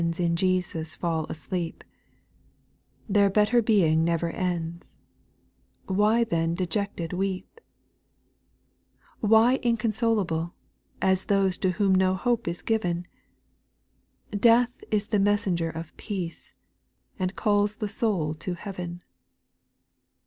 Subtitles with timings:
[0.01, 1.83] JL In Jesus fall asleep;
[3.07, 4.97] Their better being never ends,—
[5.85, 7.61] Why then dejected weep?
[9.21, 9.27] 2.
[9.27, 10.55] Why inconsolable,
[11.03, 13.05] as those To whom no hope is given
[14.31, 16.55] 1 Death is the messenger of peace,
[17.19, 19.03] And calls the soul to heaven.